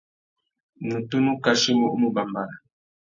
Nnú 0.81 0.97
tunu 1.09 1.31
kachimú 1.43 1.85
u 1.93 1.97
mù 2.01 2.07
bàmbàra. 2.15 2.55